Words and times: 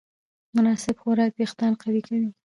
مناسب 0.55 0.95
خوراک 1.01 1.31
وېښتيان 1.35 1.73
قوي 1.81 2.01
کوي. 2.07 2.29